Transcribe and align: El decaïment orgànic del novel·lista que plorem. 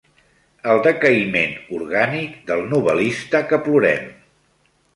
El 0.71 0.79
decaïment 0.87 1.53
orgànic 1.81 2.41
del 2.49 2.65
novel·lista 2.73 3.45
que 3.53 3.63
plorem. 3.69 4.13